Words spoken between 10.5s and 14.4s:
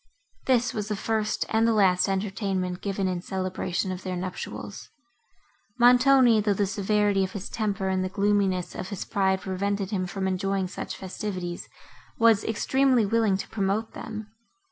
such festivities, was extremely willing to promote them.